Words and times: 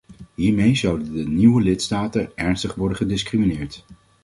Hiermee 0.35 0.75
zouden 0.75 1.13
de 1.13 1.23
nieuwe 1.27 1.61
lidstaten 1.61 2.31
ernstig 2.35 2.75
worden 2.75 2.97
gediscrimineerd. 2.97 3.85